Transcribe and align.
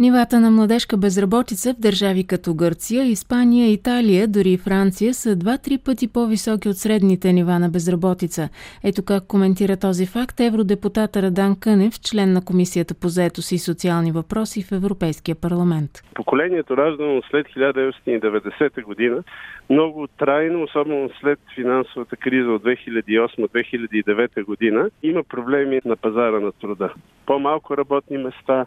Нивата 0.00 0.40
на 0.40 0.50
младежка 0.50 0.96
безработица 0.96 1.74
в 1.74 1.80
държави 1.80 2.26
като 2.26 2.54
Гърция, 2.54 3.04
Испания, 3.04 3.72
Италия, 3.72 4.28
дори 4.28 4.50
и 4.52 4.56
Франция 4.56 5.14
са 5.14 5.36
два-три 5.36 5.78
пъти 5.84 6.12
по-високи 6.12 6.68
от 6.68 6.76
средните 6.76 7.32
нива 7.32 7.58
на 7.58 7.68
безработица. 7.68 8.48
Ето 8.84 9.04
как 9.04 9.26
коментира 9.26 9.76
този 9.76 10.06
факт 10.06 10.40
евродепутата 10.40 11.22
Радан 11.22 11.56
Кънев, 11.60 12.00
член 12.00 12.32
на 12.32 12.44
Комисията 12.44 12.94
по 12.94 13.08
заетост 13.08 13.52
и 13.52 13.58
социални 13.58 14.12
въпроси 14.12 14.62
в 14.62 14.72
Европейския 14.72 15.34
парламент. 15.34 15.90
Поколението 16.14 16.76
раждано 16.76 17.22
след 17.30 17.46
1990 17.46 18.82
година 18.82 19.22
много 19.70 20.06
трайно, 20.18 20.62
особено 20.62 21.10
след 21.20 21.38
финансовата 21.54 22.16
криза 22.16 22.50
от 22.50 22.62
2008-2009 22.62 24.44
година, 24.44 24.90
има 25.02 25.22
проблеми 25.24 25.80
на 25.84 25.96
пазара 25.96 26.40
на 26.40 26.52
труда. 26.52 26.92
По-малко 27.26 27.76
работни 27.76 28.18
места, 28.18 28.66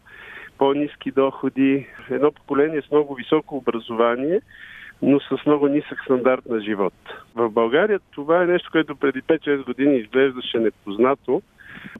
по-низки 0.62 1.12
доходи, 1.12 1.88
едно 2.10 2.32
поколение 2.32 2.82
с 2.82 2.92
много 2.92 3.16
високо 3.16 3.58
образование, 3.58 4.42
но 5.02 5.20
с 5.20 5.46
много 5.46 5.68
нисък 5.68 6.00
стандарт 6.04 6.46
на 6.46 6.62
живот. 6.62 6.94
В 7.36 7.50
България 7.50 8.00
това 8.12 8.44
е 8.44 8.48
нещо, 8.48 8.70
което 8.72 8.96
преди 8.96 9.22
5-6 9.22 9.66
години 9.66 9.98
изглеждаше 9.98 10.60
непознато. 10.60 11.42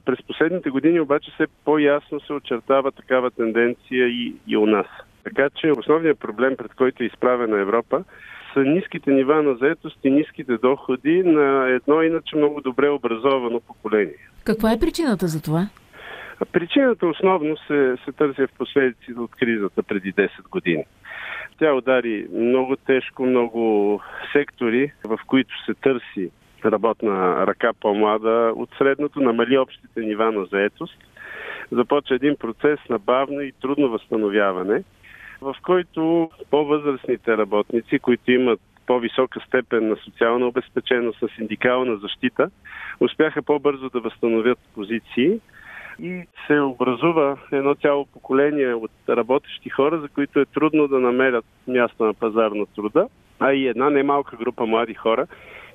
През 0.04 0.18
последните 0.26 0.70
години 0.70 1.00
обаче 1.00 1.30
все 1.34 1.46
по-ясно 1.64 2.20
се 2.20 2.32
очертава 2.32 2.92
такава 2.92 3.30
тенденция 3.30 4.08
и, 4.08 4.34
и 4.46 4.56
у 4.56 4.66
нас. 4.66 4.86
Така 5.24 5.50
че 5.50 5.72
основният 5.72 6.18
проблем, 6.18 6.56
пред 6.56 6.74
който 6.74 7.02
е 7.02 7.06
изправена 7.06 7.60
Европа, 7.60 8.04
са 8.54 8.60
ниските 8.60 9.10
нива 9.10 9.42
на 9.42 9.54
заетост 9.54 9.98
и 10.04 10.10
ниските 10.10 10.56
доходи 10.56 11.22
на 11.22 11.68
едно 11.68 12.02
иначе 12.02 12.36
много 12.36 12.60
добре 12.60 12.88
образовано 12.88 13.60
поколение. 13.60 14.28
Каква 14.44 14.72
е 14.72 14.80
причината 14.80 15.26
за 15.26 15.42
това? 15.42 15.68
Причината 16.52 17.06
основно 17.06 17.56
се, 17.56 17.96
се 18.04 18.12
търси 18.12 18.46
в 18.46 18.58
последиците 18.58 19.20
от 19.20 19.30
кризата 19.30 19.82
преди 19.82 20.12
10 20.12 20.28
години. 20.50 20.84
Тя 21.58 21.74
удари 21.74 22.26
много 22.32 22.76
тежко, 22.76 23.26
много 23.26 24.00
сектори, 24.32 24.92
в 25.04 25.18
които 25.26 25.64
се 25.64 25.74
търси 25.74 26.30
работна 26.64 27.46
ръка 27.46 27.72
по-млада 27.80 28.52
от 28.56 28.70
средното, 28.78 29.20
намали 29.20 29.58
общите 29.58 30.00
нива 30.00 30.32
на 30.32 30.44
заетост. 30.44 30.98
Започва 31.70 32.14
един 32.14 32.36
процес 32.36 32.78
на 32.90 32.98
бавно 32.98 33.40
и 33.40 33.52
трудно 33.52 33.88
възстановяване, 33.88 34.82
в 35.40 35.56
който 35.62 36.30
по-възрастните 36.50 37.36
работници, 37.36 37.98
които 37.98 38.30
имат 38.32 38.60
по-висока 38.86 39.40
степен 39.46 39.88
на 39.88 39.96
социална 39.96 40.46
обезпеченост, 40.46 41.22
на 41.22 41.28
синдикална 41.28 41.96
защита, 41.96 42.50
успяха 43.00 43.42
по-бързо 43.42 43.90
да 43.90 44.00
възстановят 44.00 44.58
позиции, 44.74 45.40
и 45.98 46.22
се 46.46 46.60
образува 46.60 47.36
едно 47.52 47.74
цяло 47.74 48.06
поколение 48.06 48.74
от 48.74 48.90
работещи 49.08 49.70
хора, 49.70 50.00
за 50.00 50.08
които 50.08 50.40
е 50.40 50.46
трудно 50.46 50.88
да 50.88 51.00
намерят 51.00 51.44
място 51.68 52.04
на 52.04 52.14
пазар 52.14 52.50
на 52.50 52.66
труда, 52.66 53.08
а 53.40 53.52
и 53.52 53.66
една 53.66 53.90
немалка 53.90 54.36
група 54.36 54.66
млади 54.66 54.94
хора, 54.94 55.26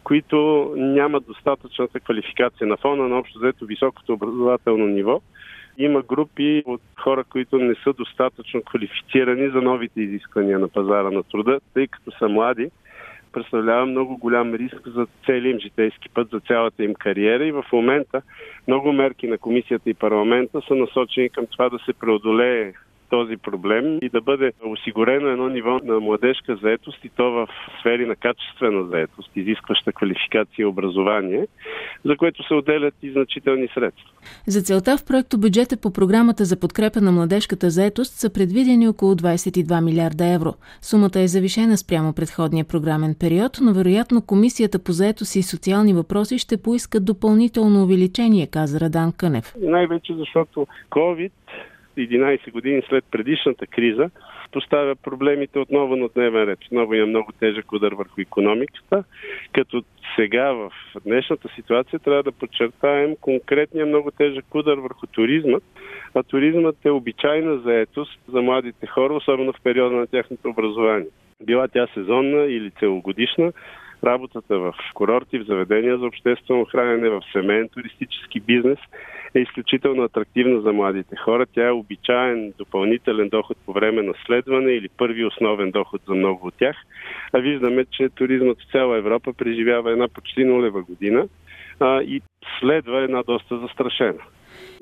които 0.04 0.74
нямат 0.78 1.26
достатъчната 1.26 2.00
квалификация 2.00 2.68
на 2.68 2.78
фона 2.78 3.08
на 3.08 3.20
общо 3.20 3.40
взето 3.40 3.66
високото 3.66 4.14
образователно 4.14 4.86
ниво. 4.86 5.22
Има 5.78 6.02
групи 6.02 6.64
от 6.66 6.82
хора, 7.00 7.24
които 7.24 7.58
не 7.58 7.76
са 7.84 7.94
достатъчно 7.94 8.62
квалифицирани 8.62 9.50
за 9.50 9.62
новите 9.62 10.02
изисквания 10.02 10.60
на 10.60 10.68
пазара 10.68 11.12
на 11.12 11.24
труда, 11.24 11.60
тъй 11.74 11.88
като 11.88 12.12
са 12.12 12.30
млади 12.30 12.70
представлява 13.38 13.86
много 13.86 14.18
голям 14.18 14.54
риск 14.54 14.88
за 14.88 15.08
целия 15.26 15.52
им 15.52 15.60
житейски 15.60 16.10
път, 16.10 16.30
за 16.32 16.40
цялата 16.40 16.84
им 16.84 16.94
кариера. 16.94 17.46
И 17.46 17.52
в 17.52 17.64
момента 17.74 18.22
много 18.68 18.94
мерки 18.94 19.28
на 19.28 19.38
комисията 19.38 19.90
и 19.90 19.94
парламента 19.94 20.62
са 20.68 20.76
насочени 20.76 21.30
към 21.30 21.46
това 21.52 21.70
да 21.70 21.80
се 21.80 21.94
преодолее 21.94 22.74
този 23.10 23.38
проблем 23.38 23.98
и 24.02 24.10
да 24.10 24.22
бъде 24.22 24.52
осигурено 24.66 25.28
едно 25.28 25.50
ниво 25.50 25.80
на 25.84 26.00
младежка 26.00 26.56
заетост 26.56 27.06
и 27.06 27.10
то 27.10 27.32
в 27.32 27.48
сфери 27.80 28.06
на 28.06 28.16
качествена 28.16 28.88
заетост, 28.88 29.32
изискваща 29.36 29.94
квалификация 29.94 30.64
и 30.64 30.66
образование, 30.66 31.48
за 32.06 32.18
което 32.18 32.48
се 32.48 32.54
отделят 32.54 32.94
и 33.02 33.12
значителни 33.12 33.68
средства. 33.68 34.10
За 34.48 34.62
целта 34.62 34.98
в 34.98 35.06
проекто 35.06 35.38
бюджета 35.38 35.78
по 35.82 35.94
програмата 35.94 36.46
за 36.46 36.60
подкрепа 36.60 37.02
на 37.02 37.12
младежката 37.12 37.70
заетост 37.70 38.14
са 38.14 38.34
предвидени 38.34 38.88
около 38.88 39.16
22 39.16 39.84
милиарда 39.84 40.26
евро. 40.26 40.54
Сумата 40.82 41.20
е 41.20 41.28
завишена 41.28 41.78
спрямо 41.78 42.14
предходния 42.14 42.66
програмен 42.66 43.16
период, 43.20 43.58
но 43.62 43.74
вероятно 43.74 44.22
Комисията 44.22 44.84
по 44.84 44.92
заетост 44.92 45.36
и 45.36 45.44
социални 45.44 45.94
въпроси 45.94 46.38
ще 46.38 46.62
поискат 46.62 47.06
допълнително 47.06 47.84
увеличение, 47.84 48.48
каза 48.48 48.80
Радан 48.80 49.12
Кънев. 49.18 49.54
Най-вече 49.62 50.14
защото 50.14 50.68
COVID 50.90 51.32
11 51.98 52.52
години 52.52 52.82
след 52.90 53.06
предишната 53.12 53.68
криза, 53.68 54.10
поставя 54.52 54.96
проблемите 54.96 55.60
отново 55.60 55.96
на 55.96 56.08
дневен 56.16 56.44
ред. 56.44 56.60
Отново 56.66 56.94
има 56.94 57.08
много 57.08 57.32
тежък 57.32 57.72
удар 57.72 57.92
върху 57.92 58.22
економиката, 58.22 59.04
като 59.54 59.84
сега 60.16 60.52
в 60.52 60.72
днешната 61.06 61.50
ситуация 61.56 62.00
трябва 62.00 62.24
да 62.24 62.32
подчертаем 62.32 63.16
конкретния 63.22 63.86
много 63.86 64.12
тежък 64.12 64.56
удар 64.56 64.78
върху 64.78 65.08
туризма, 65.08 65.58
а 66.16 66.24
туризмът 66.24 66.86
е 66.86 66.90
обичайна 66.90 67.58
заетост 67.58 68.20
за 68.28 68.42
младите 68.42 68.88
хора, 68.88 69.14
особено 69.14 69.54
в 69.54 69.62
периода 69.64 69.96
на 69.96 70.08
тяхното 70.08 70.50
образование. 70.50 71.08
Била 71.44 71.68
тя 71.68 71.88
сезонна 71.94 72.44
или 72.44 72.72
целогодишна, 72.72 73.52
работата 74.04 74.60
в 74.60 74.74
курорти, 74.94 75.40
в 75.40 75.46
заведения 75.46 75.98
за 75.98 76.06
обществено 76.06 76.66
хранене, 76.66 77.10
в 77.10 77.22
семейен 77.34 77.70
туристически 77.70 78.40
бизнес 78.40 78.80
е 79.36 79.40
изключително 79.40 80.04
атрактивна 80.04 80.62
за 80.62 80.74
младите 80.74 81.16
хора. 81.16 81.46
Тя 81.54 81.68
е 81.68 81.72
обичаен 81.72 82.54
допълнителен 82.58 83.30
доход 83.30 83.58
по 83.66 83.74
време 83.74 84.02
на 84.02 84.14
следване 84.26 84.72
или 84.72 84.90
първи 84.90 85.26
основен 85.26 85.72
доход 85.72 86.02
за 86.08 86.16
много 86.16 86.48
от 86.48 86.54
тях. 86.60 86.76
А 87.34 87.40
виждаме, 87.40 87.86
че 87.92 88.10
туризмът 88.10 88.58
в 88.62 88.72
цяла 88.72 88.98
Европа 88.98 89.34
преживява 89.34 89.92
една 89.92 90.08
почти 90.08 90.44
нулева 90.44 90.82
година 90.82 91.28
а, 91.80 92.02
и 92.02 92.22
следва 92.60 93.04
една 93.04 93.24
доста 93.24 93.60
застрашена. 93.60 94.20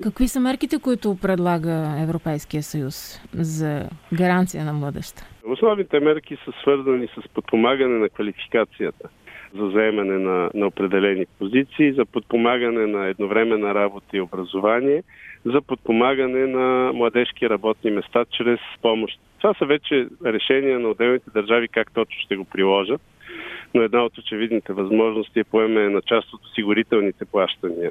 Какви 0.02 0.28
са 0.28 0.40
мерките, 0.40 0.78
които 0.78 1.18
предлага 1.22 1.96
Европейския 2.02 2.62
съюз 2.62 3.20
за 3.32 3.88
гаранция 4.12 4.64
на 4.64 4.72
младеща? 4.72 5.26
Основните 5.44 6.00
мерки 6.00 6.36
са 6.44 6.52
свързани 6.60 7.06
с 7.06 7.28
подпомагане 7.28 7.98
на 7.98 8.08
квалификацията 8.08 9.08
за 9.54 9.68
заемане 9.70 10.18
на, 10.18 10.50
на 10.54 10.66
определени 10.66 11.26
позиции, 11.38 11.92
за 11.92 12.06
подпомагане 12.06 12.86
на 12.86 13.06
едновременна 13.06 13.74
работа 13.74 14.16
и 14.16 14.20
образование, 14.20 15.02
за 15.44 15.62
подпомагане 15.62 16.46
на 16.46 16.92
младежки 16.92 17.50
работни 17.50 17.90
места 17.90 18.24
чрез 18.30 18.60
помощ. 18.82 19.20
Това 19.40 19.54
са 19.54 19.66
вече 19.66 20.06
решения 20.24 20.78
на 20.78 20.88
отделните 20.88 21.30
държави 21.30 21.68
как 21.68 21.92
точно 21.92 22.20
ще 22.20 22.36
го 22.36 22.44
приложат, 22.44 23.00
но 23.74 23.82
една 23.82 24.04
от 24.04 24.18
очевидните 24.18 24.72
възможности 24.72 25.40
е 25.40 25.44
поеме 25.44 25.88
на 25.88 26.02
част 26.02 26.32
от 26.34 26.44
осигурителните 26.44 27.24
плащания 27.24 27.90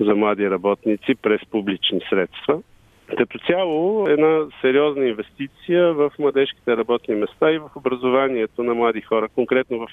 за 0.00 0.14
млади 0.14 0.50
работници 0.50 1.14
през 1.14 1.40
публични 1.50 2.00
средства. 2.10 2.60
Като 3.18 3.38
цяло 3.38 4.08
една 4.08 4.46
сериозна 4.60 5.06
инвестиция 5.06 5.92
в 5.92 6.12
младежките 6.18 6.76
работни 6.76 7.14
места 7.14 7.52
и 7.52 7.58
в 7.58 7.70
образованието 7.76 8.62
на 8.62 8.74
млади 8.74 9.00
хора, 9.00 9.28
конкретно 9.34 9.78
в 9.78 9.86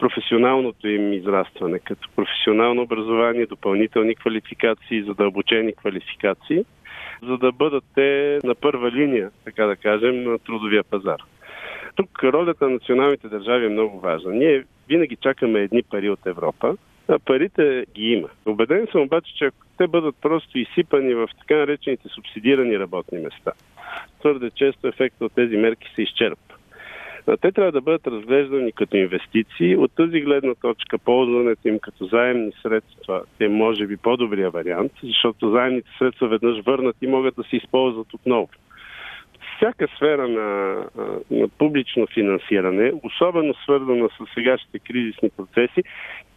професионалното 0.00 0.88
им 0.88 1.12
израстване, 1.12 1.78
като 1.78 2.08
професионално 2.16 2.82
образование, 2.82 3.46
допълнителни 3.46 4.14
квалификации, 4.14 5.02
задълбочени 5.02 5.72
квалификации, 5.72 6.64
за 7.22 7.38
да 7.38 7.52
бъдат 7.52 7.84
те 7.94 8.38
на 8.44 8.54
първа 8.54 8.90
линия, 8.90 9.30
така 9.44 9.66
да 9.66 9.76
кажем, 9.76 10.22
на 10.22 10.38
трудовия 10.38 10.84
пазар. 10.84 11.20
Тук 11.94 12.24
ролята 12.24 12.64
на 12.64 12.70
националните 12.70 13.28
държави 13.28 13.66
е 13.66 13.68
много 13.68 14.00
важна. 14.00 14.32
Ние 14.32 14.64
винаги 14.88 15.16
чакаме 15.16 15.60
едни 15.60 15.82
пари 15.82 16.10
от 16.10 16.26
Европа, 16.26 16.76
а 17.08 17.18
парите 17.18 17.84
ги 17.94 18.12
има. 18.12 18.28
Обеден 18.46 18.86
съм 18.92 19.00
обаче, 19.00 19.34
че 19.34 19.44
ако 19.44 19.56
те 19.78 19.86
бъдат 19.86 20.16
просто 20.22 20.58
изсипани 20.58 21.14
в 21.14 21.28
така 21.38 21.56
наречените 21.56 22.08
субсидирани 22.08 22.78
работни 22.78 23.18
места, 23.18 23.52
твърде 24.20 24.50
често 24.50 24.88
ефектът 24.88 25.20
от 25.20 25.32
тези 25.34 25.56
мерки 25.56 25.92
се 25.94 26.02
изчерпва. 26.02 26.49
Те 27.40 27.52
трябва 27.52 27.72
да 27.72 27.80
бъдат 27.80 28.06
разглеждани 28.06 28.72
като 28.72 28.96
инвестиции. 28.96 29.76
От 29.76 29.92
тази 29.96 30.20
гледна 30.20 30.54
точка 30.54 30.98
ползването 30.98 31.68
им 31.68 31.78
като 31.78 32.06
заемни 32.06 32.52
средства 32.62 33.22
е 33.40 33.48
може 33.48 33.86
би 33.86 33.96
по-добрия 33.96 34.50
вариант, 34.50 34.92
защото 35.02 35.50
заемните 35.50 35.90
средства 35.98 36.28
веднъж 36.28 36.64
върнат 36.64 36.96
и 37.02 37.06
могат 37.06 37.34
да 37.34 37.42
се 37.42 37.56
използват 37.56 38.14
отново. 38.14 38.48
Всяка 39.56 39.88
сфера 39.96 40.28
на, 40.28 40.76
на 41.30 41.48
публично 41.48 42.06
финансиране, 42.06 42.92
особено 43.02 43.54
свързана 43.54 44.08
с 44.08 44.34
сегашните 44.34 44.78
кризисни 44.78 45.30
процеси, 45.36 45.82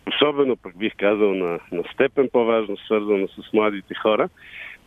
особено 0.08 0.58
пък 0.58 0.78
бих 0.78 0.94
казал 0.98 1.34
на, 1.34 1.60
на 1.72 1.84
степен 1.94 2.30
по-важно 2.32 2.78
свързана 2.78 3.28
с 3.28 3.54
младите 3.54 3.94
хора, 3.96 4.30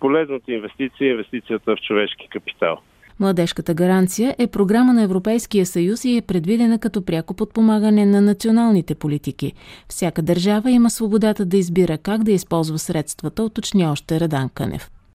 полезната 0.01 0.53
инвестиция 0.53 1.09
е 1.09 1.11
инвестицията 1.11 1.77
в 1.77 1.81
човешки 1.81 2.29
капитал. 2.29 2.81
Младежката 3.21 3.75
гаранция 3.75 4.35
е 4.39 4.47
програма 4.47 4.93
на 4.93 5.03
Европейския 5.03 5.67
съюз 5.67 6.05
и 6.05 6.17
е 6.17 6.23
предвидена 6.23 6.79
като 6.79 7.03
пряко 7.03 7.35
подпомагане 7.35 8.07
на 8.07 8.21
националните 8.21 8.95
политики. 8.95 9.53
Всяка 9.89 10.23
държава 10.23 10.71
има 10.71 10.91
свободата 10.91 11.45
да 11.45 11.57
избира 11.57 11.99
как 11.99 12.25
да 12.25 12.33
използва 12.33 12.79
средствата, 12.79 13.43
уточни 13.43 13.87
още 13.87 14.21
Радан 14.21 14.49
Кънев. 14.49 14.91